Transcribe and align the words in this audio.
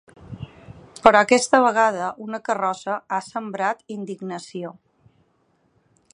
Però 1.07 1.19
aquesta 1.25 1.59
vegada, 1.65 2.07
una 2.29 2.41
carrossa 2.49 2.97
ha 3.13 3.21
sembrat 3.27 3.87
indignació. 3.99 4.75